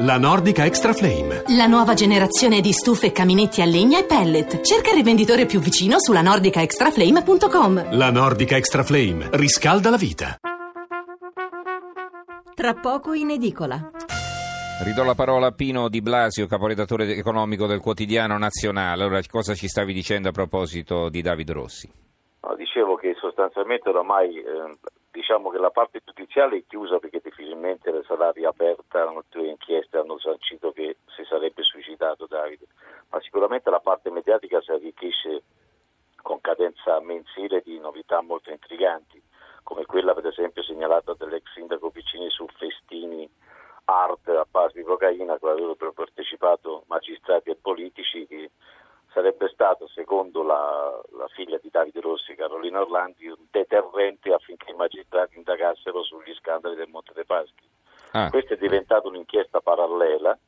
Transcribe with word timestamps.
La 0.00 0.16
Nordica 0.16 0.64
Extra 0.64 0.92
Flame. 0.92 1.42
La 1.56 1.66
nuova 1.66 1.94
generazione 1.94 2.60
di 2.60 2.70
stufe 2.70 3.06
e 3.06 3.10
caminetti 3.10 3.62
a 3.62 3.64
legna 3.64 3.98
e 3.98 4.04
pellet. 4.04 4.60
Cerca 4.60 4.90
il 4.90 4.94
rivenditore 4.94 5.44
più 5.44 5.58
vicino 5.58 5.98
sulla 5.98 6.22
nordicaextraflame.com. 6.22 7.96
La 7.96 8.12
Nordica 8.12 8.54
Extra 8.56 8.84
Flame 8.84 9.28
riscalda 9.32 9.90
la 9.90 9.96
vita. 9.96 10.36
Tra 12.54 12.74
poco 12.74 13.12
in 13.12 13.30
edicola. 13.30 13.90
Ridò 14.84 15.02
la 15.02 15.16
parola 15.16 15.48
a 15.48 15.50
Pino 15.52 15.88
Di 15.88 16.00
Blasio, 16.00 16.46
caporedattore 16.46 17.16
economico 17.16 17.66
del 17.66 17.80
quotidiano 17.80 18.38
nazionale. 18.38 19.02
Allora, 19.02 19.20
cosa 19.28 19.54
ci 19.54 19.66
stavi 19.66 19.92
dicendo 19.92 20.28
a 20.28 20.32
proposito 20.32 21.08
di 21.08 21.22
David 21.22 21.50
Rossi? 21.50 21.90
No, 22.42 22.54
dicevo 22.54 22.94
che 22.94 23.16
sostanzialmente 23.18 23.88
oramai 23.88 24.36
eh, 24.36 24.78
diciamo 25.18 25.50
che 25.50 25.58
la 25.58 25.70
parte 25.70 26.00
giudiziale 26.04 26.58
è 26.58 26.64
chiusa 26.68 27.00
perché 27.00 27.20
difficilmente 27.20 27.90
sarà 28.04 28.30
riaperta, 28.30 29.12
le 29.32 29.48
inchieste 29.48 29.98
hanno 29.98 30.16
sancito 30.20 30.70
che 30.70 30.98
si 31.06 31.24
sarebbe 31.24 31.64
suicidato 31.64 32.26
Davide, 32.26 32.66
ma 33.10 33.20
sicuramente 33.20 33.68
la 33.68 33.80
parte 33.80 34.10
mediatica 34.10 34.60
si 34.60 34.70
arricchisce 34.70 35.42
con 36.22 36.40
cadenza 36.40 37.00
mensile 37.00 37.62
di 37.64 37.80
novità 37.80 38.22
molto 38.22 38.50
intriganti, 38.50 39.20
come 39.64 39.86
quella 39.86 40.14
per 40.14 40.26
esempio 40.26 40.62
segnalata 40.62 41.14
dall'ex 41.14 41.52
sindaco 41.52 41.90
Piccini 41.90 42.30
su 42.30 42.46
festini 42.56 43.28
art 43.86 44.28
a 44.28 44.46
base 44.48 44.78
di 44.78 44.84
cocaina, 44.84 45.32
a 45.32 45.38
cui 45.38 45.50
avrebbero 45.50 45.92
partecipato 45.92 46.84
magistrati 46.86 47.50
e 47.50 47.56
politici 47.56 48.24
che 48.28 48.50
sarebbe 49.18 49.48
stato, 49.48 49.88
secondo 49.88 50.44
la, 50.44 51.00
la, 51.16 51.26
figlia 51.34 51.58
di 51.60 51.70
Davide 51.70 52.00
Rossi, 52.00 52.36
Carolina 52.36 52.80
Orlandi, 52.80 53.26
un 53.26 53.46
deterrente 53.50 54.32
affinché 54.32 54.70
i 54.70 54.76
magistrati 54.76 55.36
indagassero 55.36 56.04
sugli 56.04 56.32
scandali 56.34 56.76
del 56.76 56.88
Monte 56.88 57.12
dei 57.14 57.24
Paschi. 57.24 57.68
Ah. 58.12 58.30
Questa 58.30 58.54
è 58.54 58.56
diventata 58.56 59.08
un'inchiesta 59.08 59.60
parallela. 59.60 60.38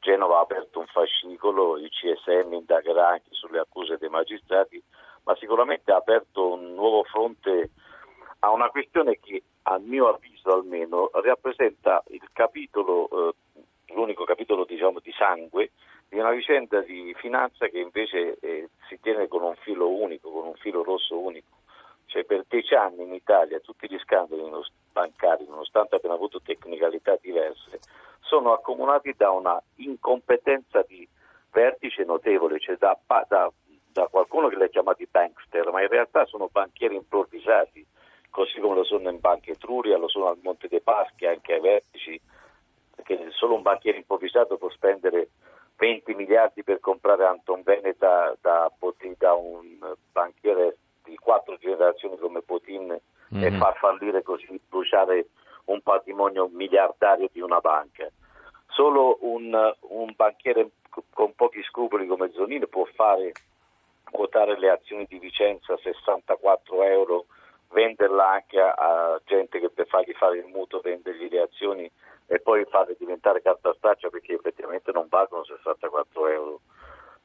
Genova 0.00 0.38
ha 0.38 0.40
aperto 0.40 0.78
un 0.78 0.86
fascicolo, 0.86 1.76
il 1.76 1.90
CSM 1.90 2.54
indagherà 2.54 3.08
anche 3.08 3.28
sulle 3.32 3.58
accuse 3.58 3.98
dei 3.98 4.08
magistrati, 4.08 4.82
ma 5.24 5.36
sicuramente 5.36 5.92
ha 5.92 5.96
aperto 5.96 6.54
un 6.54 6.72
nuovo 6.72 7.04
fronte 7.04 7.70
a 8.38 8.50
una 8.50 8.70
questione 8.70 9.18
che, 9.20 9.42
a 9.64 9.78
mio 9.78 10.08
avviso 10.08 10.50
almeno, 10.50 11.10
rappresenta 11.12 12.02
il 12.08 12.26
capitolo, 12.32 13.08
eh, 13.10 13.34
l'unico 13.92 14.24
capitolo 14.24 14.64
diciamo, 14.64 15.00
di 15.00 15.12
sangue 15.12 15.72
di 16.14 16.20
una 16.20 16.30
vicenda 16.30 16.80
di 16.80 17.12
finanza 17.18 17.66
che 17.66 17.80
invece 17.80 18.38
eh, 18.38 18.68
si 18.86 19.00
tiene 19.00 19.26
con 19.26 19.42
un 19.42 19.56
filo 19.56 19.88
unico, 19.88 20.30
con 20.30 20.46
un 20.46 20.54
filo 20.54 20.84
rosso 20.84 21.18
unico. 21.18 21.56
Cioè 22.06 22.24
per 22.24 22.44
dieci 22.46 22.72
anni 22.72 23.02
in 23.02 23.12
Italia 23.12 23.58
tutti 23.58 23.88
gli 23.90 23.98
scandali 23.98 24.48
bancari, 24.92 25.44
nonostante 25.48 25.96
abbiano 25.96 26.14
avuto 26.14 26.40
tecnicalità 26.40 27.18
diverse, 27.20 27.80
sono 28.20 28.52
accomunati 28.52 29.12
da 29.16 29.32
una 29.32 29.60
incompetenza 29.76 30.84
di 30.86 31.06
vertice 31.50 32.04
notevole, 32.04 32.60
cioè 32.60 32.76
da, 32.76 32.96
da, 33.26 33.50
da 33.90 34.06
qualcuno 34.06 34.46
che 34.46 34.56
li 34.56 34.62
ha 34.62 34.68
chiamati 34.68 35.08
bankster, 35.10 35.68
ma 35.72 35.82
in 35.82 35.88
realtà 35.88 36.26
sono 36.26 36.48
banchieri 36.48 36.94
improvvisati, 36.94 37.84
così 38.30 38.60
come 38.60 38.76
lo 38.76 38.84
sono 38.84 39.10
in 39.10 39.18
Banca 39.18 39.50
Etruria, 39.50 39.98
lo 39.98 40.06
sono 40.06 40.28
al 40.28 40.38
Monte 40.42 40.68
dei 40.68 40.80
Paschi, 40.80 41.26
anche 41.26 41.54
ai 41.54 41.60
vertici, 41.60 42.20
perché 42.94 43.30
solo 43.32 43.56
un 43.56 43.62
banchiere 43.62 43.98
improvvisato 43.98 44.56
può 44.56 44.70
spendere 44.70 45.30
20 45.76 46.14
miliardi 46.14 46.62
per 46.62 46.80
comprare 46.80 47.26
Anton 47.26 47.62
Veneta 47.62 48.36
da, 48.40 48.70
da 49.18 49.32
un 49.34 49.94
banchiere 50.12 50.76
di 51.04 51.16
quattro 51.16 51.56
generazioni 51.58 52.16
come 52.16 52.42
Putin 52.42 52.86
mm-hmm. 52.86 53.44
e 53.44 53.50
mhm. 53.50 53.58
far 53.58 53.76
fallire 53.76 54.22
così, 54.22 54.60
bruciare 54.68 55.26
un 55.66 55.80
patrimonio 55.82 56.48
miliardario 56.52 57.28
di 57.32 57.40
una 57.40 57.60
banca. 57.60 58.08
Solo 58.68 59.18
un, 59.20 59.52
un 59.80 60.12
banchiere 60.16 60.70
con 61.10 61.34
pochi 61.34 61.62
scrupoli 61.62 62.06
come 62.06 62.30
Zonino 62.32 62.66
può 62.66 62.84
fare 62.94 63.32
quotare 64.10 64.58
le 64.58 64.70
azioni 64.70 65.06
di 65.08 65.18
Vicenza 65.18 65.72
a 65.72 65.78
64 65.82 66.82
euro, 66.84 67.26
venderla 67.74 68.30
anche 68.30 68.58
a, 68.58 68.72
a 68.72 69.20
gente 69.26 69.58
che 69.58 69.68
per 69.68 69.86
fargli 69.88 70.12
fare 70.14 70.38
il 70.38 70.46
mutuo 70.46 70.80
vendergli 70.80 71.28
le 71.28 71.42
azioni 71.42 71.90
e 72.26 72.40
poi 72.40 72.64
farle 72.64 72.96
diventare 72.98 73.42
carta 73.42 73.74
straccia 73.74 74.08
perché 74.08 74.34
effettivamente 74.34 74.92
non 74.92 75.08
valgono 75.08 75.44
64 75.44 76.28
euro. 76.28 76.60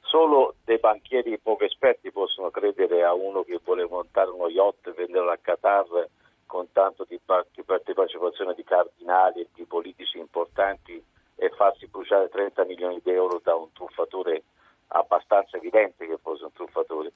Solo 0.02 0.56
dei 0.66 0.80
banchieri 0.80 1.38
poco 1.40 1.64
esperti 1.64 2.12
possono 2.12 2.50
credere 2.50 3.04
a 3.04 3.14
uno 3.14 3.44
che 3.44 3.60
vuole 3.64 3.88
montare 3.88 4.32
uno 4.32 4.50
yacht 4.50 4.88
e 4.88 4.92
venderlo 4.94 5.30
a 5.30 5.38
Qatar 5.38 6.10
con 6.48 6.72
tanto 6.72 7.06
di, 7.08 7.20
partecipazione 7.24 8.56
di 8.56 8.64
cardinali 8.64 9.42
e 9.42 9.50
di 9.54 9.66
politici 9.66 10.18
importanti 10.18 11.02
e 11.36 11.50
farsi 11.56 11.86
bruciare 11.88 12.28
30 12.28 12.66
milioni 12.66 13.00
di 13.04 13.12
euro 13.12 13.40
da 13.42 13.54
un 13.54 13.72
truffatore 13.72 14.44
abbastanza 14.88 15.58
evidente 15.58 16.08
che 16.08 16.18
fosse 16.18 16.46
un 16.46 16.54
truffatore. 16.54 17.12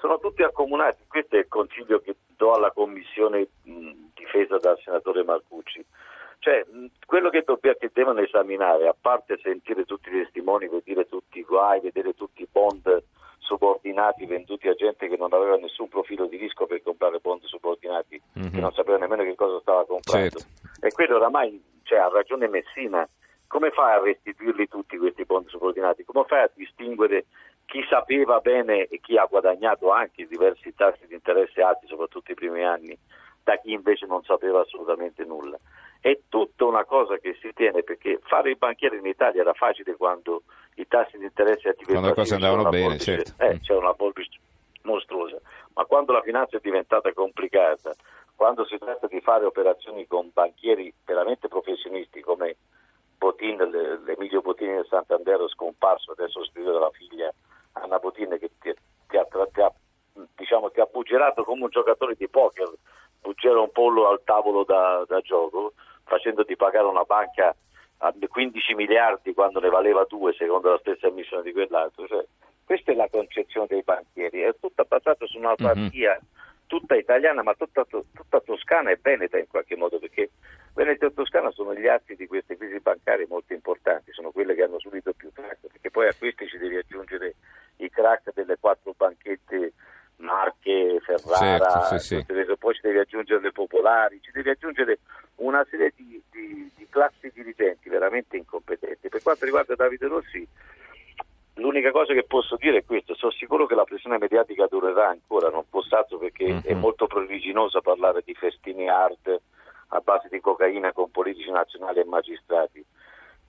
Sono 0.00 0.18
tutti 0.18 0.42
accomunati, 0.42 1.04
questo 1.06 1.36
è 1.36 1.40
il 1.40 1.48
consiglio 1.48 2.00
che 2.00 2.16
do 2.36 2.52
alla 2.52 2.70
commissione 2.70 3.48
mh, 3.62 3.90
difesa 4.14 4.56
dal 4.56 4.78
senatore 4.82 5.22
Marcucci. 5.22 5.84
Cioè, 6.38 6.64
quello 7.04 7.28
che, 7.28 7.42
dobbiamo, 7.44 7.76
che 7.78 7.90
devono 7.92 8.20
esaminare, 8.20 8.88
a 8.88 8.96
parte 8.98 9.38
sentire 9.42 9.84
tutti 9.84 10.08
i 10.08 10.22
testimoni, 10.22 10.68
vedere 10.68 11.06
tutti 11.06 11.38
i 11.38 11.42
guai, 11.42 11.80
vedere 11.80 12.14
tutti 12.14 12.40
i 12.40 12.48
bond 12.50 13.02
subordinati 13.50 14.26
venduti 14.26 14.68
a 14.68 14.74
gente 14.74 15.08
che 15.08 15.16
non 15.16 15.32
aveva 15.32 15.56
nessun 15.56 15.88
profilo 15.88 16.26
di 16.26 16.36
rischio 16.36 16.66
per 16.66 16.82
comprare 16.82 17.18
bond 17.18 17.42
subordinati, 17.42 18.20
mm-hmm. 18.38 18.52
che 18.52 18.60
non 18.60 18.72
sapeva 18.72 18.96
nemmeno 18.96 19.24
che 19.24 19.34
cosa 19.34 19.60
stava 19.60 19.84
comprando. 19.84 20.38
Certo. 20.38 20.86
E 20.86 20.90
quello 20.92 21.16
oramai 21.16 21.62
cioè, 21.82 21.98
ha 21.98 22.08
ragione 22.08 22.48
Messina. 22.48 23.06
Come 23.48 23.70
fai 23.70 23.94
a 23.94 24.00
restituirli 24.00 24.68
tutti 24.68 24.96
questi 24.96 25.24
bond 25.24 25.48
subordinati? 25.48 26.04
Come 26.04 26.24
fai 26.28 26.44
a 26.44 26.50
distinguere 26.54 27.26
chi 27.70 27.86
sapeva 27.88 28.40
bene 28.40 28.88
e 28.88 28.98
chi 29.00 29.16
ha 29.16 29.26
guadagnato 29.26 29.92
anche 29.92 30.26
diversi 30.26 30.74
tassi 30.74 31.06
di 31.06 31.14
interesse 31.14 31.62
alti, 31.62 31.86
soprattutto 31.86 32.32
i 32.32 32.34
primi 32.34 32.64
anni, 32.64 32.98
da 33.44 33.56
chi 33.58 33.72
invece 33.72 34.06
non 34.06 34.24
sapeva 34.24 34.60
assolutamente 34.60 35.24
nulla? 35.24 35.56
è 36.00 36.18
tutta 36.28 36.64
una 36.64 36.84
cosa 36.84 37.18
che 37.18 37.36
si 37.40 37.52
tiene 37.52 37.82
perché 37.82 38.20
fare 38.22 38.50
il 38.50 38.56
banchiere 38.56 38.96
in 38.96 39.06
Italia 39.06 39.42
era 39.42 39.52
facile 39.52 39.96
quando 39.96 40.42
i 40.76 40.86
tassi 40.86 41.18
di 41.18 41.24
interesse 41.24 41.68
attivi 41.68 41.92
quando 41.92 42.08
le 42.08 42.14
cose 42.14 42.34
andavano 42.34 42.70
bene, 42.70 42.98
certo. 42.98 43.34
eh, 43.36 43.60
c'era 43.60 43.80
una 43.80 43.92
polvere 43.92 44.26
mostruosa, 44.82 45.38
ma 45.74 45.84
quando 45.84 46.12
la 46.12 46.22
finanza 46.22 46.56
è 46.56 46.60
diventata 46.62 47.12
complicata, 47.12 47.94
quando 48.34 48.64
si 48.64 48.78
tratta 48.78 49.06
di 49.08 49.20
fare 49.20 49.44
operazioni 49.44 50.06
con 50.06 50.30
banchieri 50.32 50.92
veramente 51.04 51.48
professionisti 51.48 52.22
come 52.22 52.56
Botin, 53.18 53.58
l'Emilio 54.06 54.40
Botini 54.40 54.76
del 54.76 54.86
Santander 54.88 55.46
scomparso, 55.50 56.12
adesso 56.12 56.42
scrive 56.46 56.72
dalla 56.72 56.90
figlia 56.90 57.30
Anna 57.72 57.98
Botin 57.98 58.36
che 58.38 58.50
ti, 58.60 58.74
ti, 59.08 59.16
ha, 59.16 59.24
ti, 59.24 59.60
ha, 59.60 59.72
diciamo, 60.36 60.70
ti 60.70 60.80
ha 60.80 60.88
buggerato 60.90 61.44
come 61.44 61.64
un 61.64 61.70
giocatore 61.70 62.14
di 62.16 62.28
poker, 62.28 62.70
buggera 63.20 63.60
un 63.60 63.70
pollo 63.70 64.08
al 64.08 64.22
tavolo 64.24 64.64
da, 64.64 65.04
da 65.06 65.20
gioco, 65.20 65.72
facendoti 66.04 66.56
pagare 66.56 66.86
una 66.86 67.04
banca 67.04 67.54
a 67.98 68.14
15 68.28 68.74
miliardi 68.74 69.34
quando 69.34 69.60
ne 69.60 69.68
valeva 69.68 70.04
2 70.08 70.32
secondo 70.34 70.70
la 70.70 70.78
stessa 70.78 71.06
emissione 71.06 71.42
di 71.42 71.52
quell'altro. 71.52 72.06
Cioè, 72.06 72.24
questa 72.64 72.92
è 72.92 72.94
la 72.94 73.08
concezione 73.10 73.66
dei 73.68 73.82
banchieri, 73.82 74.40
è 74.40 74.54
tutta 74.60 74.84
basata 74.84 75.26
su 75.26 75.38
un'autarchia 75.38 76.10
mm-hmm. 76.10 76.64
tutta 76.66 76.94
italiana, 76.94 77.42
ma 77.42 77.54
tutta, 77.54 77.84
tutta, 77.84 78.40
toscana 78.40 78.90
e 78.90 78.98
veneta 79.02 79.38
in 79.38 79.48
qualche 79.48 79.76
modo, 79.76 79.98
perché 79.98 80.30
Veneto 80.74 81.06
e 81.06 81.12
Toscana 81.12 81.50
sono 81.50 81.74
gli 81.74 81.88
atti 81.88 82.14
di 82.14 82.28
queste 82.28 82.56
crisi 82.56 82.78
bancarie 82.78 83.26
molto 83.28 83.52
importanti, 83.54 84.12
sono 84.12 84.30
quelle 84.30 84.54
che 84.54 84.62
hanno 84.62 84.78
subito 84.78 85.12
più 85.12 85.32
crack, 85.32 85.66
perché 85.66 85.90
poi 85.90 86.06
a 86.06 86.14
questi 86.16 86.46
ci 86.46 86.58
devi 86.58 86.76
aggiungere 86.76 87.34
i 87.78 87.90
crack 87.90 88.32
delle 88.34 88.56
quattro 88.58 88.94
banchette 88.96 89.72
Marche, 90.18 91.00
Ferrara, 91.36 91.88
certo, 91.88 91.98
sì, 91.98 92.24
sì. 92.24 92.56
poi 92.58 92.74
ci 92.74 92.80
devi 92.82 92.98
aggiungere 92.98 93.40
le 93.40 93.52
popolari, 93.52 94.20
ci 94.22 94.30
devi 94.32 94.50
aggiungere 94.50 94.98
una 95.36 95.64
serie 95.70 95.92
di, 95.96 96.22
di, 96.30 96.70
di, 96.76 96.86
classi 96.88 97.30
dirigenti 97.32 97.88
veramente 97.88 98.36
incompetenti. 98.36 99.08
Per 99.08 99.22
quanto 99.22 99.44
riguarda 99.44 99.74
Davide 99.74 100.06
Rossi, 100.06 100.46
l'unica 101.54 101.90
cosa 101.90 102.12
che 102.12 102.24
posso 102.24 102.56
dire 102.56 102.78
è 102.78 102.84
questo, 102.84 103.14
sono 103.14 103.32
sicuro 103.32 103.66
che 103.66 103.74
la 103.74 103.84
pressione 103.84 104.18
mediatica 104.18 104.66
durerà 104.66 105.08
ancora, 105.08 105.50
non 105.50 105.64
posso 105.68 105.96
altro 105.96 106.18
perché 106.18 106.46
mm-hmm. 106.46 106.60
è 106.64 106.74
molto 106.74 107.06
pruriginoso 107.06 107.80
parlare 107.80 108.22
di 108.24 108.34
festini 108.34 108.88
hard 108.88 109.40
a 109.92 110.00
base 110.00 110.28
di 110.30 110.40
cocaina 110.40 110.92
con 110.92 111.10
politici 111.10 111.50
nazionali 111.50 112.00
e 112.00 112.04
magistrati. 112.04 112.84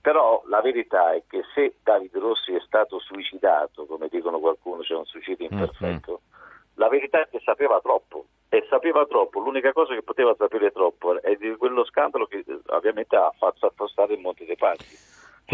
Però 0.00 0.42
la 0.46 0.60
verità 0.60 1.14
è 1.14 1.22
che 1.28 1.42
se 1.54 1.76
Davide 1.80 2.18
Rossi 2.18 2.52
è 2.52 2.60
stato 2.66 2.98
suicidato, 2.98 3.86
come 3.86 4.08
dicono 4.10 4.40
qualcuno, 4.40 4.80
c'è 4.80 4.88
cioè 4.88 4.98
un 4.98 5.04
suicidio 5.06 5.46
mm-hmm. 5.46 5.62
imperfetto, 5.62 6.20
la 6.82 6.88
verità 6.88 7.20
è 7.20 7.28
che 7.30 7.40
sapeva 7.44 7.80
troppo 7.80 8.26
e 8.48 8.66
sapeva 8.68 9.06
troppo, 9.06 9.38
l'unica 9.38 9.72
cosa 9.72 9.94
che 9.94 10.02
poteva 10.02 10.34
sapere 10.36 10.72
troppo 10.72 11.22
è 11.22 11.36
di 11.36 11.54
quello 11.54 11.84
scandalo 11.84 12.26
che 12.26 12.44
ovviamente 12.70 13.14
ha 13.14 13.32
fatto 13.38 13.66
affossare 13.66 14.14
il 14.14 14.20
Monte 14.20 14.44
dei 14.44 14.56
Paschi. 14.56 14.96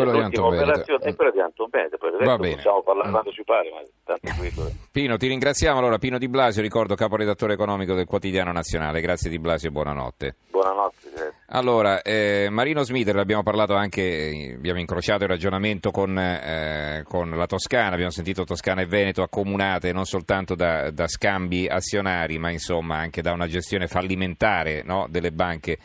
Quello 0.05 0.13
di 0.13 0.25
Anton 0.25 0.55
Eh. 0.55 1.15
quella 1.15 1.31
di 1.31 1.41
Anton 1.41 1.69
Veneto, 1.71 1.97
per 1.99 2.13
il 2.19 2.25
Va 2.27 2.37
bene. 2.37 2.55
possiamo 2.55 2.83
parlare 2.83 3.09
Mm. 3.09 3.13
quando 3.13 3.31
ci 3.31 3.43
pare, 3.45 3.71
ma 3.71 3.81
tanto. 4.05 4.73
Pino, 4.91 5.17
ti 5.17 5.27
ringraziamo. 5.29 5.79
Allora, 5.79 5.99
Pino 5.99 6.19
Di 6.19 6.29
Blasio, 6.29 6.63
ricordo 6.63 6.95
caporedattore 6.95 7.53
economico 7.55 7.95
del 7.95 8.07
Quotidiano 8.07 8.53
Nazionale. 8.53 9.01
Grazie 9.01 9.31
Di 9.31 9.39
Blasio 9.39 9.69
e 9.69 9.73
buonanotte. 9.73 10.37
Buonanotte, 10.51 11.11
grazie. 11.15 11.33
Allora, 11.51 12.03
eh, 12.03 12.49
Marino 12.51 12.83
Smiter, 12.83 13.17
abbiamo 13.17 13.43
parlato 13.43 13.75
anche, 13.75 14.55
abbiamo 14.57 14.81
incrociato 14.81 15.25
il 15.25 15.31
ragionamento 15.31 15.91
con, 15.91 16.19
eh, 16.19 17.03
con 17.09 17.31
la 17.31 17.47
Toscana, 17.47 17.93
abbiamo 17.93 18.11
sentito 18.11 18.45
Toscana 18.45 18.83
e 18.83 18.87
Veneto 18.87 19.23
accomunate 19.23 19.93
non 19.93 20.05
soltanto 20.05 20.55
da, 20.55 20.91
da 20.91 21.07
scambi 21.09 21.67
azionari, 21.67 22.39
ma 22.39 22.51
insomma 22.51 22.97
anche 22.97 23.23
da 23.23 23.33
una 23.33 23.47
gestione 23.47 23.87
fallimentare 23.87 24.83
no, 24.85 25.07
delle 25.09 25.31
banche 25.33 25.79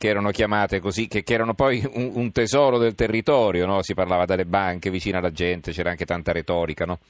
che 0.00 0.08
erano 0.08 0.30
chiamate 0.30 0.80
così, 0.80 1.08
che, 1.08 1.22
che 1.22 1.34
erano 1.34 1.52
poi 1.52 1.84
un, 1.92 2.12
un 2.14 2.32
tesoro 2.32 2.78
del 2.78 2.94
territorio, 2.94 3.66
no? 3.66 3.82
si 3.82 3.92
parlava 3.92 4.24
delle 4.24 4.46
banche 4.46 4.88
vicine 4.88 5.18
alla 5.18 5.30
gente, 5.30 5.72
c'era 5.72 5.90
anche 5.90 6.06
tanta 6.06 6.32
retorica. 6.32 6.86
No? 6.86 7.00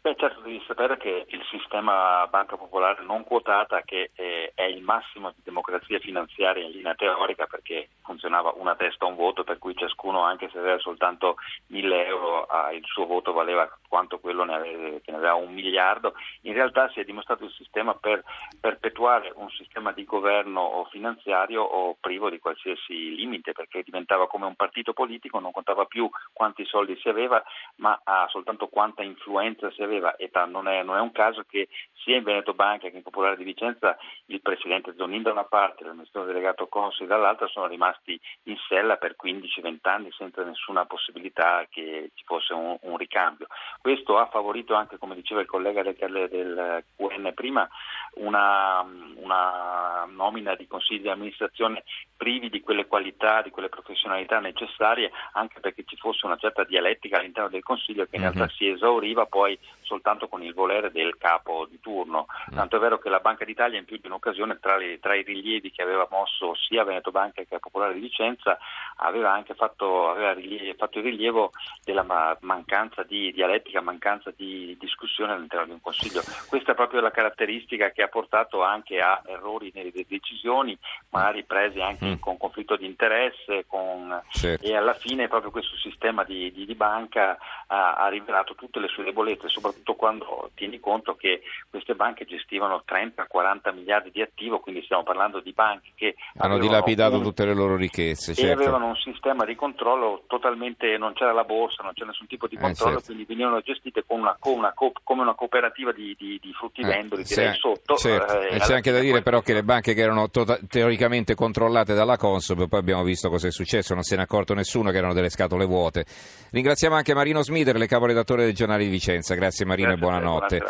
Beh, 0.00 0.14
certo, 0.16 0.42
devi 0.42 0.62
sapere 0.64 0.96
che 0.96 1.26
il 1.26 1.42
sistema 1.50 2.24
banca 2.28 2.56
popolare 2.56 3.02
non 3.02 3.24
quotata, 3.24 3.82
che 3.84 4.12
eh, 4.14 4.52
è 4.54 4.62
il 4.62 4.80
massimo 4.80 5.30
di 5.30 5.40
democrazia 5.42 5.98
finanziaria 5.98 6.64
in 6.64 6.70
linea 6.70 6.94
teorica, 6.94 7.46
perché 7.46 7.88
funzionava 8.04 8.52
una 8.54 8.76
testa 8.76 9.04
un 9.04 9.16
voto, 9.16 9.42
per 9.42 9.58
cui 9.58 9.74
ciascuno, 9.74 10.22
anche 10.22 10.48
se 10.52 10.58
aveva 10.58 10.78
soltanto 10.78 11.34
1000 11.66 12.06
euro, 12.06 12.35
il 12.72 12.84
suo 12.84 13.06
voto 13.06 13.32
valeva 13.32 13.68
quanto 13.88 14.18
quello 14.18 14.44
ne 14.44 14.54
aveva, 14.54 14.98
che 15.00 15.10
ne 15.10 15.16
aveva 15.16 15.34
un 15.34 15.52
miliardo, 15.52 16.14
in 16.42 16.52
realtà 16.52 16.88
si 16.90 17.00
è 17.00 17.04
dimostrato 17.04 17.44
il 17.44 17.52
sistema 17.52 17.94
per 17.94 18.22
perpetuare 18.60 19.32
un 19.34 19.48
sistema 19.50 19.92
di 19.92 20.04
governo 20.04 20.86
finanziario 20.90 21.62
o 21.62 21.96
privo 21.98 22.30
di 22.30 22.38
qualsiasi 22.38 23.14
limite, 23.14 23.52
perché 23.52 23.82
diventava 23.82 24.26
come 24.26 24.46
un 24.46 24.54
partito 24.54 24.92
politico, 24.92 25.38
non 25.38 25.52
contava 25.52 25.84
più 25.84 26.08
quanti 26.32 26.64
soldi 26.64 26.96
si 27.00 27.08
aveva, 27.08 27.42
ma 27.76 28.00
ah, 28.04 28.26
soltanto 28.28 28.68
quanta 28.68 29.02
influenza 29.02 29.70
si 29.70 29.82
aveva. 29.82 30.16
E 30.16 30.30
non 30.46 30.68
è, 30.68 30.82
non 30.82 30.96
è 30.96 31.00
un 31.00 31.12
caso 31.12 31.44
che 31.48 31.68
sia 31.94 32.16
in 32.16 32.22
Veneto 32.22 32.54
Banca 32.54 32.88
che 32.88 32.96
in 32.96 33.02
Popolare 33.02 33.36
di 33.36 33.44
Vicenza 33.44 33.96
il 34.26 34.40
presidente 34.40 34.94
Zonin 34.96 35.22
da 35.22 35.32
una 35.32 35.44
parte 35.44 35.82
e 35.82 35.86
l'amministratore 35.86 36.32
delegato 36.32 36.68
Consi 36.68 37.06
dall'altra 37.06 37.46
sono 37.48 37.66
rimasti 37.66 38.18
in 38.44 38.56
sella 38.68 38.96
per 38.96 39.16
15-20 39.20 39.78
anni 39.82 40.12
senza 40.12 40.44
nessuna 40.44 40.86
possibilità 40.86 41.66
che 41.68 42.10
ci 42.14 42.24
fosse 42.24 42.45
un, 42.54 42.76
un 42.80 42.96
ricambio. 42.96 43.46
Questo 43.80 44.18
ha 44.18 44.26
favorito 44.26 44.74
anche, 44.74 44.98
come 44.98 45.14
diceva 45.14 45.40
il 45.40 45.46
collega 45.46 45.82
del, 45.82 45.94
del 46.30 46.84
QN 46.96 47.32
prima, 47.34 47.68
una, 48.14 48.80
una 49.16 50.06
nomina 50.08 50.54
di 50.54 50.66
consigli 50.66 51.02
di 51.02 51.08
amministrazione 51.08 51.84
privi 52.16 52.48
di 52.48 52.60
quelle 52.62 52.86
qualità, 52.86 53.42
di 53.42 53.50
quelle 53.50 53.68
professionalità 53.68 54.38
necessarie, 54.40 55.10
anche 55.32 55.60
perché 55.60 55.84
ci 55.86 55.96
fosse 55.96 56.24
una 56.26 56.36
certa 56.36 56.64
dialettica 56.64 57.18
all'interno 57.18 57.50
del 57.50 57.62
Consiglio 57.62 58.04
che 58.06 58.16
in 58.16 58.22
Mhm. 58.22 58.32
realtà 58.32 58.52
si 58.54 58.68
esauriva 58.68 59.26
poi 59.26 59.58
soltanto 59.82 60.28
con 60.28 60.42
il 60.42 60.54
volere 60.54 60.90
del 60.90 61.16
capo 61.18 61.66
di 61.68 61.78
turno. 61.80 62.26
Tanto 62.54 62.76
è 62.76 62.78
vero 62.80 62.98
che 62.98 63.08
la 63.10 63.20
Banca 63.20 63.44
d'Italia 63.44 63.78
in 63.78 63.84
più 63.84 63.98
di 63.98 64.06
un'occasione 64.06 64.58
tra, 64.60 64.76
le- 64.76 64.98
tra 64.98 65.14
i 65.14 65.22
rilievi 65.22 65.70
che 65.70 65.82
aveva 65.82 66.08
mosso 66.10 66.54
sia 66.54 66.84
Veneto 66.84 67.10
Banca 67.10 67.42
che 67.42 67.46
la 67.50 67.58
Popolare 67.58 67.92
di 67.94 68.00
Vicenza 68.00 68.58
aveva 68.96 69.30
anche 69.32 69.54
fatto, 69.54 70.08
aveva 70.10 70.32
rilie- 70.32 70.74
fatto 70.74 70.98
il 70.98 71.04
rilievo 71.04 71.52
della 71.84 72.02
ma- 72.40 72.54
mancanza 72.56 73.02
di 73.04 73.32
dialettica, 73.32 73.80
mancanza 73.80 74.32
di 74.34 74.76
discussione 74.80 75.32
all'interno 75.32 75.66
di 75.66 75.70
un 75.72 75.80
Consiglio. 75.80 76.22
Questa 76.48 76.72
è 76.72 76.74
proprio 76.74 77.00
la 77.00 77.10
caratteristica 77.10 77.90
che 77.90 78.02
ha 78.02 78.08
portato 78.08 78.62
anche 78.62 78.98
a 79.00 79.22
errori 79.26 79.70
nelle 79.74 79.92
de- 79.92 80.06
decisioni, 80.08 80.76
magari 81.10 81.44
prese 81.44 81.80
anche 81.82 82.06
Mm. 82.06 82.14
con 82.18 82.36
conflitto 82.38 82.76
di 82.76 82.86
interesse, 82.86 83.64
con 83.66 84.20
Certo. 84.30 84.66
e 84.66 84.74
alla 84.74 84.94
fine 84.94 85.28
proprio 85.28 85.50
questo 85.50 85.76
sistema 85.76 86.24
di, 86.24 86.50
di- 86.52 86.64
di 86.66 86.74
banca 86.74 87.36
ha, 87.68 87.94
ha 87.94 88.08
rivelato 88.08 88.54
tutte 88.54 88.80
le 88.80 88.88
sue 88.88 89.04
debolezze, 89.04 89.48
soprattutto 89.48 89.94
quando 89.94 90.50
tieni 90.54 90.80
conto 90.80 91.14
che 91.14 91.42
queste 91.70 91.94
banche 91.94 92.24
gestivano 92.24 92.82
30-40 92.86 93.72
miliardi 93.74 94.10
di 94.10 94.22
attivo, 94.22 94.60
quindi 94.60 94.82
stiamo 94.82 95.02
parlando 95.02 95.40
di 95.40 95.52
banche 95.52 95.90
che 95.94 96.16
Hanno 96.38 96.58
dilapidato 96.58 97.16
un- 97.16 97.22
tutte 97.22 97.44
le 97.44 97.54
loro 97.54 97.76
ricchezze, 97.76 98.32
e 98.32 98.34
certo. 98.34 98.62
avevano 98.62 98.86
un 98.86 98.96
sistema 98.96 99.44
di 99.44 99.54
controllo 99.54 100.24
totalmente, 100.26 100.96
non 100.96 101.12
c'era 101.12 101.32
la 101.32 101.44
borsa, 101.44 101.82
non 101.82 101.92
c'era 101.94 102.12
nessun 102.16 102.26
tipo 102.26 102.46
di 102.48 102.56
Eh, 102.56 102.60
controllo, 102.60 102.92
certo. 102.94 103.06
quindi 103.06 103.24
venivano 103.26 103.60
gestite 103.60 104.02
con 104.06 104.20
una, 104.20 104.34
con 104.38 104.54
una 104.56 104.72
co- 104.74 104.92
come 105.02 105.20
una 105.20 105.34
cooperativa 105.34 105.92
di, 105.92 106.16
di, 106.18 106.38
di 106.40 106.52
fruttivendoli, 106.52 107.22
Eh, 107.22 107.24
direi 107.26 107.52
sì, 107.52 107.58
sotto. 107.60 107.96
certo. 107.96 108.40
eh, 108.40 108.56
e 108.56 108.58
c'è 108.58 108.74
anche 108.74 108.90
da 108.90 109.00
dire 109.00 109.20
però 109.22 109.40
che 109.42 109.52
le 109.52 109.62
banche 109.62 109.92
che 109.92 110.00
erano 110.00 110.30
tota- 110.30 110.58
teoricamente 110.66 111.34
controllate 111.34 111.92
dalla 111.94 112.16
Consob, 112.16 112.68
poi 112.68 112.80
abbiamo 112.80 113.02
visto 113.02 113.28
cosa 113.28 113.48
è 113.48 113.50
successo, 113.52 113.92
non 113.94 114.02
se 114.02 114.14
ne 114.16 114.22
è 114.22 114.24
accorto 114.24 114.54
nessuno 114.54 114.90
che 114.90 114.96
erano 114.96 115.12
delle 115.12 115.28
scatole 115.30 115.66
vuote. 115.66 116.06
Ringraziamo 116.50 116.94
anche 116.94 117.14
Marino 117.14 117.42
Smider, 117.42 117.76
le 117.76 117.86
caporedattore 117.86 118.44
del 118.44 118.54
giornale 118.54 118.84
di 118.84 118.90
Vicenza. 118.90 119.34
Grazie 119.34 119.66
Marino 119.66 119.94
Grazie 119.94 120.06
e 120.06 120.10
te, 120.10 120.18
buonanotte. 120.20 120.64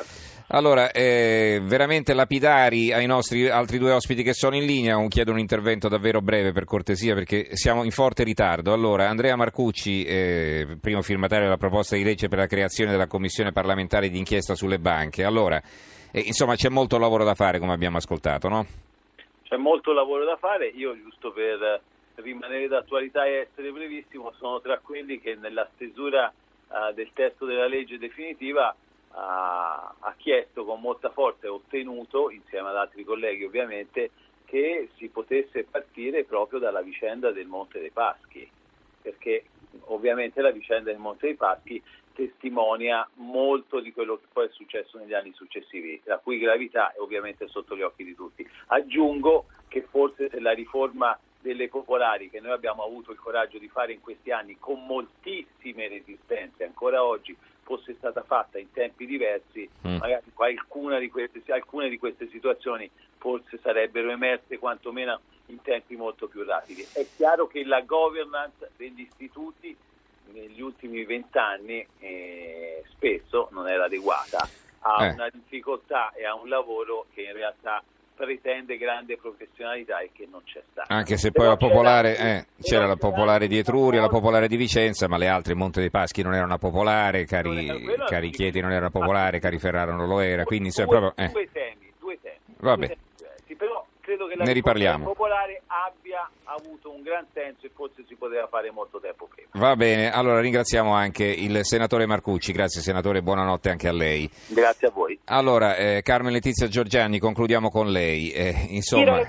Allora, 0.49 0.93
eh, 0.93 1.61
veramente 1.65 2.15
lapidari 2.15 2.93
ai 2.93 3.07
nostri 3.07 3.49
altri 3.49 3.79
due 3.79 3.91
ospiti 3.91 4.23
che 4.23 4.33
sono 4.33 4.55
in 4.55 4.65
linea, 4.65 4.97
un- 4.97 5.09
chiedo 5.09 5.33
un 5.33 5.41
intervento 5.41 5.89
davvero 5.89 6.21
breve 6.21 6.53
per 6.53 6.65
cortesia 6.65 7.15
perché 7.15 7.49
siamo 7.57 7.83
in 7.83 7.91
forte 7.91 8.23
ritardo. 8.23 8.73
Allora, 8.73 9.09
Andrea 9.09 9.35
Marcucci, 9.35 10.05
eh, 10.05 10.79
primo 10.81 11.03
firmatario 11.03 11.36
della 11.45 11.57
proposta 11.57 11.97
di 11.97 12.03
legge 12.03 12.29
per 12.29 12.39
la 12.39 12.47
creazione 12.47 12.91
della 12.91 13.07
commissione 13.07 13.53
parlamentare 13.53 14.09
di 14.09 14.19
inchiesta 14.19 14.55
sulle 14.55 14.79
banche. 14.79 15.25
Allora, 15.25 15.61
eh, 16.13 16.21
insomma, 16.21 16.55
c'è 16.55 16.69
molto 16.69 16.99
lavoro 16.99 17.25
da 17.25 17.35
fare 17.35 17.59
come 17.59 17.73
abbiamo 17.73 17.99
ascoltato, 17.99 18.49
no? 18.49 18.67
C'è 19.43 19.57
molto 19.57 19.93
lavoro 19.93 20.25
da 20.25 20.37
fare, 20.37 20.67
io 20.67 20.97
giusto 21.01 21.33
per 21.33 21.81
rimanere 22.17 22.67
d'attualità 22.67 23.27
e 23.27 23.49
essere 23.49 23.71
brevissimo 23.71 24.33
sono 24.39 24.61
tra 24.61 24.79
quelli 24.79 25.21
che 25.21 25.35
nella 25.35 25.69
stesura 25.75 26.29
eh, 26.31 26.95
del 26.95 27.11
testo 27.13 27.45
della 27.45 27.69
legge 27.69 27.99
definitiva 27.99 28.75
ha, 29.13 29.95
ha 29.99 30.15
chiesto 30.17 30.65
con 30.65 30.81
molta 30.81 31.11
forza 31.11 31.47
e 31.47 31.51
ottenuto, 31.51 32.31
insieme 32.31 32.69
ad 32.69 32.77
altri 32.77 33.05
colleghi 33.05 33.45
ovviamente, 33.45 34.11
che 34.45 34.89
si 34.97 35.09
potesse 35.09 35.65
partire 35.65 36.25
proprio 36.25 36.59
dalla 36.59 36.83
vicenda 36.83 37.33
del 37.33 37.47
Monte 37.47 37.81
dei 37.81 37.91
Paschi, 37.91 38.49
perché 39.07 39.45
ovviamente 39.85 40.41
la 40.41 40.51
vicenda 40.51 40.91
del 40.91 40.99
Monte 40.99 41.27
dei 41.27 41.37
Paschi 41.37 41.81
testimonia 42.13 43.09
molto 43.15 43.79
di 43.79 43.93
quello 43.93 44.17
che 44.17 44.27
poi 44.33 44.47
è 44.47 44.51
successo 44.51 44.99
negli 44.99 45.15
anni 45.15 45.33
successivi, 45.35 46.01
la 46.05 46.19
cui 46.19 46.39
gravità 46.39 46.93
è 46.93 46.99
ovviamente 46.99 47.47
sotto 47.47 47.77
gli 47.77 47.83
occhi 47.83 48.05
di 48.05 48.17
tutti. 48.17 48.49
Aggiungo 48.69 49.47
che 49.69 49.83
forse 49.83 50.29
se 50.31 50.41
la 50.41 50.53
riforma 50.53 51.17
delle 51.41 51.69
popolari 51.69 52.31
che 52.31 52.41
noi 52.41 52.53
abbiamo 52.53 52.83
avuto 52.83 53.13
il 53.13 53.19
coraggio 53.19 53.59
di 53.59 53.69
fare 53.69 53.93
in 53.93 54.01
questi 54.01 54.33
anni 54.33 54.57
con 54.59 54.85
moltissime 54.85 55.87
resistenze 55.87 56.65
ancora 56.65 57.05
oggi 57.05 57.37
fosse 57.63 57.95
stata 57.99 58.23
fatta 58.23 58.59
in 58.59 58.71
tempi 58.73 59.07
diversi, 59.07 59.69
Mm. 59.87 59.97
magari 59.99 60.25
di 61.01 61.11
queste, 61.11 61.53
alcune 61.53 61.89
di 61.89 61.99
queste 61.99 62.29
situazioni 62.31 62.89
forse 63.27 63.59
sarebbero 63.61 64.11
emerse 64.13 64.57
quantomeno 64.57 65.19
in 65.47 65.61
tempi 65.63 65.97
molto 65.97 66.29
più 66.29 66.45
rapidi. 66.45 66.87
È 66.93 67.05
chiaro 67.17 67.49
che 67.49 67.65
la 67.65 67.81
governance 67.81 68.71
degli 68.77 69.01
istituti 69.01 69.77
negli 70.33 70.61
ultimi 70.61 71.05
vent'anni 71.05 71.85
eh, 71.99 72.85
spesso 72.91 73.49
non 73.51 73.69
era 73.69 73.87
adeguata, 73.87 74.49
ha 74.81 75.07
Eh. 75.07 75.11
una 75.11 75.29
difficoltà 75.33 76.13
e 76.13 76.25
ha 76.25 76.35
un 76.37 76.49
lavoro 76.49 77.07
che 77.15 77.23
in 77.23 77.33
realtà 77.33 77.83
pretende 78.15 78.77
grande 78.79 79.17
professionalità 79.17 79.99
e 79.99 80.11
che 80.13 80.27
non 80.31 80.43
c'è 80.45 80.63
stata. 80.71 80.95
Anche 80.95 81.17
se 81.17 81.33
poi 81.33 81.47
la 81.47 81.57
popolare, 81.57 82.15
c'era- 82.15 82.29
eh, 82.37 82.47
c'era 82.63 82.87
la 82.87 82.97
popolare 82.97 83.49
di 83.49 83.59
Etruria, 83.59 84.01
la 84.01 84.09
popolare 84.09 84.47
di 84.47 84.57
Vicenza, 84.57 85.09
ma 85.09 85.17
le 85.19 85.27
altre 85.29 85.55
Monte 85.55 85.81
dei 85.81 85.91
Paschi 85.91 86.23
non 86.23 86.35
erano 86.35 86.59
popolare, 86.59 87.19
Non 87.19 87.27
cari, 87.27 87.83
quello 87.83 88.05
cari. 88.07 88.31
Chieti 88.31 88.61
non 88.61 88.71
era 88.71 88.89
popolare, 88.89 89.41
cari 89.41 89.59
Ferraro 89.59 89.93
non 89.97 90.07
lo 90.09 90.21
era, 90.21 90.45
quindi 90.45 90.71
due, 90.71 90.87
proprio... 90.87 91.13
eh. 91.17 91.29
due 91.31 91.49
temi, 91.51 91.93
due 91.99 92.19
temi. 92.23 92.39
Vabbè. 92.59 92.97
Due 94.37 94.45
temi 94.45 94.45
diversi. 94.45 94.45
però 94.45 94.45
credo 94.45 94.45
che 94.45 94.45
la 94.45 94.45
Ne 94.45 94.53
riparliamo. 94.53 95.05
popolare 95.05 95.63
abbia 95.67 96.31
avuto 96.45 96.91
un 96.93 97.03
gran 97.03 97.27
senso 97.33 97.67
e 97.67 97.71
forse 97.75 98.05
si 98.07 98.15
poteva 98.15 98.47
fare 98.49 98.71
molto 98.71 98.99
tempo 99.01 99.29
prima. 99.33 99.49
Va 99.53 99.75
bene, 99.77 100.11
allora 100.13 100.41
ringraziamo 100.41 100.93
anche 100.93 101.25
il 101.25 101.65
senatore 101.65 102.07
Marcucci, 102.07 102.53
grazie 102.53 102.81
senatore, 102.81 103.23
buonanotte 103.23 103.71
anche 103.71 103.89
a 103.89 103.93
lei. 103.93 104.29
Grazie 104.49 104.89
a 104.89 104.91
voi. 104.91 105.19
Allora, 105.27 105.77
eh, 105.77 106.03
Carmen 106.03 106.33
Letizia 106.33 106.69
Giorgiani, 106.69 107.19
concludiamo 107.19 107.71
con 107.71 107.91
lei. 107.91 108.31
Eh, 108.31 108.67
insomma, 108.69 109.21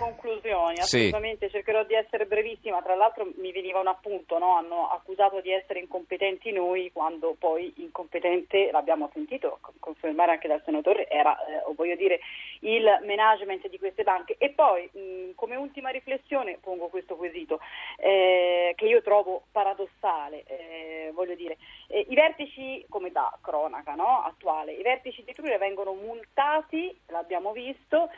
le 0.69 0.75
conclusioni, 0.75 0.75
Sì. 0.81 0.97
assolutamente 0.97 1.49
cercherò 1.49 1.83
di 1.83 1.93
essere 1.93 2.25
brevissima, 2.25 2.81
tra 2.81 2.95
l'altro 2.95 3.27
mi 3.37 3.51
veniva 3.51 3.79
un 3.79 3.87
appunto, 3.87 4.37
no? 4.37 4.55
hanno 4.55 4.89
accusato 4.89 5.41
di 5.41 5.51
essere 5.51 5.79
incompetenti 5.79 6.51
noi 6.51 6.91
quando 6.91 7.35
poi 7.37 7.73
incompetente, 7.77 8.71
l'abbiamo 8.71 9.09
sentito 9.13 9.57
co- 9.61 9.73
confermare 9.79 10.31
anche 10.31 10.47
dal 10.47 10.61
senatore, 10.63 11.09
era, 11.09 11.37
eh, 11.45 11.63
voglio 11.75 11.95
dire, 11.95 12.19
il 12.61 12.83
management 13.05 13.67
di 13.67 13.77
queste 13.77 14.03
banche. 14.03 14.35
E 14.37 14.49
poi, 14.49 14.89
mh, 14.91 15.35
come 15.35 15.55
ultima 15.55 15.89
riflessione, 15.89 16.57
pongo 16.61 16.87
questo 16.87 17.15
quesito, 17.15 17.59
eh, 17.97 18.73
che 18.75 18.85
io 18.85 19.01
trovo 19.01 19.43
paradossale, 19.51 20.43
eh, 20.47 21.11
voglio 21.13 21.35
dire, 21.35 21.57
eh, 21.87 22.05
i 22.09 22.15
vertici, 22.15 22.85
come 22.89 23.11
da 23.11 23.35
cronaca 23.41 23.93
no? 23.95 24.23
attuale, 24.23 24.73
i 24.73 24.81
vertici 24.81 25.23
di 25.23 25.31
Etruria 25.31 25.57
vengono 25.57 25.93
multati, 25.93 26.97
l'abbiamo 27.07 27.51
visto, 27.51 28.09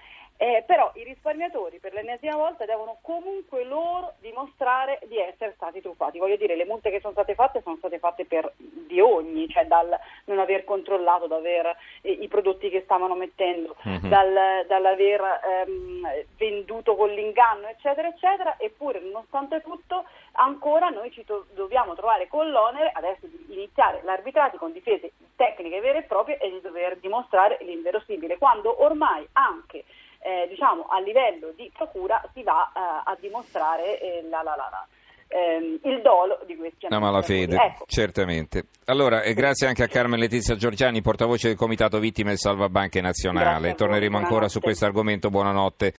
Eh, 0.42 0.64
però 0.66 0.90
i 0.96 1.04
risparmiatori 1.04 1.80
per 1.80 1.92
l'ennesima 1.92 2.38
volta 2.38 2.64
devono 2.64 3.00
comunque 3.02 3.66
loro 3.66 4.14
dimostrare 4.22 5.00
di 5.08 5.18
essere 5.18 5.52
stati 5.58 5.82
truffati. 5.82 6.18
Voglio 6.18 6.38
dire, 6.38 6.56
le 6.56 6.64
multe 6.64 6.90
che 6.92 7.02
sono 7.02 7.12
state 7.12 7.36
fatte 7.36 7.62
sono 7.62 7.76
state 7.76 8.00
fatte 8.00 8.24
per 8.24 8.50
di 8.56 9.02
ogni, 9.02 9.50
cioè 9.50 9.66
dal 9.66 9.94
non 10.26 10.40
aver 10.40 10.64
controllato, 10.64 11.28
da 11.28 11.36
aver 11.36 11.76
eh, 12.04 12.12
i 12.12 12.30
prodotti 12.30 12.70
che 12.70 12.84
stavano 12.84 13.16
mettendo, 13.16 13.76
Mhm. 13.84 14.08
dal, 14.08 14.66
dall'aver 14.66 15.42
ehm, 15.68 16.08
venduto 16.38 16.96
con 16.96 17.10
l'inganno, 17.10 17.68
eccetera, 17.68 18.08
eccetera. 18.08 18.56
Eppure, 18.60 19.02
nonostante 19.02 19.62
tutto, 19.62 20.06
ancora 20.34 20.88
noi 20.88 21.12
ci 21.12 21.26
to- 21.26 21.48
dobbiamo 21.54 21.96
trovare 21.96 22.30
con 22.30 22.50
l'onere 22.50 22.92
adesso 22.94 23.28
di 23.28 23.46
iniziare 23.50 24.00
l'arbitrato 24.04 24.56
con 24.56 24.72
difese 24.72 25.12
tecniche 25.36 25.82
vere 25.82 25.98
e 26.00 26.04
proprie 26.04 26.38
e 26.38 26.50
di 26.50 26.62
dover 26.62 26.96
dimostrare 26.98 27.58
l'inverosimile, 27.62 28.38
quando 28.38 28.82
ormai 28.84 29.28
anche 29.34 29.84
eh, 30.20 30.48
diciamo, 30.50 30.84
a 30.90 31.00
livello 31.00 31.52
di 31.56 31.72
procura 31.76 32.22
si 32.34 32.44
va 32.44 32.72
eh, 32.76 32.80
a 33.12 33.18
dimostrare 33.20 34.00
eh, 34.00 34.22
la- 34.30 34.44
la- 34.44 34.56
la- 34.56 34.70
la- 34.72 34.88
ehm, 35.32 35.80
il 35.84 36.02
dolo 36.02 36.40
di 36.46 36.56
questi 36.56 36.88
La 36.90 37.00
malafede. 37.00 37.56
Ecco, 37.56 37.86
certamente. 37.88 38.66
Allora, 38.86 39.22
e 39.22 39.34
grazie 39.34 39.68
anche 39.68 39.84
a 39.84 39.88
Carmen 39.88 40.20
Letizia 40.20 40.56
Giorgiani, 40.56 41.02
portavoce 41.02 41.48
del 41.50 41.58
Comitato 41.58 42.00
Vittime 42.00 42.30
del 42.30 42.38
Salvabanche 42.40 43.00
Nazionale. 43.02 43.76
Torneremo 43.76 44.18
ancora 44.18 44.48
su 44.50 44.60
questo 44.60 44.86
argomento. 44.86 45.30
Buonanotte. 45.30 45.88